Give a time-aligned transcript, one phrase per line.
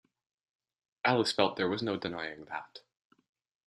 [1.05, 2.79] Alice felt there was no denying that.